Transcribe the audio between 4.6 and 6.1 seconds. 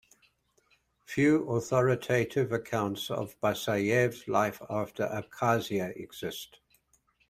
after Abkhazia